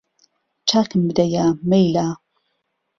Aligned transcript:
چاکم 0.69 1.01
بدەیە 1.07 1.45
مەیلە 1.69 2.07